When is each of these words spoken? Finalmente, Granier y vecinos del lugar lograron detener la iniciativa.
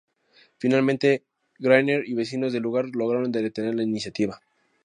Finalmente, 0.57 1.25
Granier 1.59 2.09
y 2.09 2.15
vecinos 2.15 2.51
del 2.53 2.63
lugar 2.63 2.87
lograron 2.91 3.31
detener 3.31 3.75
la 3.75 3.83
iniciativa. 3.83 4.41